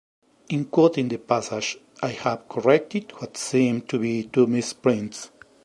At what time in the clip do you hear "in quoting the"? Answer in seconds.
0.49-1.19